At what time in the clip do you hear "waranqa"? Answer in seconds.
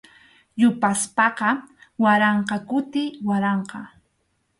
2.03-2.57, 3.27-3.79